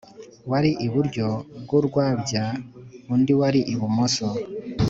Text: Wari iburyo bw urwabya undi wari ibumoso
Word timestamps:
Wari 0.49 0.71
iburyo 0.85 1.27
bw 1.63 1.69
urwabya 1.79 2.43
undi 3.13 3.33
wari 3.39 3.61
ibumoso 3.73 4.27